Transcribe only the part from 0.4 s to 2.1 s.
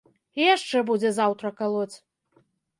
яшчэ будзе заўтра калоць.